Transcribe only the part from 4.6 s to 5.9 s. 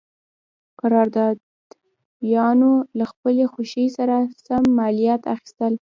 مالیات اخیستل.